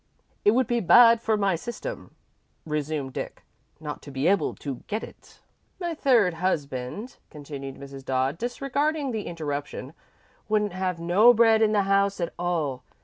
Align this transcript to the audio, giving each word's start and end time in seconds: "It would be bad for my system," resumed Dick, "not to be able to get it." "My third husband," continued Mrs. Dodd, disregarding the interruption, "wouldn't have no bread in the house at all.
"It 0.43 0.55
would 0.55 0.65
be 0.65 0.79
bad 0.79 1.21
for 1.21 1.37
my 1.37 1.55
system," 1.55 2.15
resumed 2.65 3.13
Dick, 3.13 3.43
"not 3.79 4.01
to 4.01 4.09
be 4.09 4.25
able 4.25 4.55
to 4.55 4.77
get 4.87 5.03
it." 5.03 5.41
"My 5.79 5.93
third 5.93 6.33
husband," 6.33 7.17
continued 7.29 7.75
Mrs. 7.75 8.03
Dodd, 8.03 8.39
disregarding 8.39 9.11
the 9.11 9.27
interruption, 9.27 9.93
"wouldn't 10.49 10.73
have 10.73 10.99
no 10.99 11.35
bread 11.35 11.61
in 11.61 11.71
the 11.73 11.83
house 11.83 12.19
at 12.19 12.33
all. 12.39 12.81